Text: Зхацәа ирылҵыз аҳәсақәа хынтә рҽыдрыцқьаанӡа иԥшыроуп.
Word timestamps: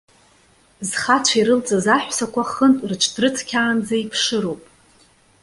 Зхацәа 0.87 1.35
ирылҵыз 1.39 1.85
аҳәсақәа 1.95 2.43
хынтә 2.51 2.85
рҽыдрыцқьаанӡа 2.89 3.95
иԥшыроуп. 4.03 4.61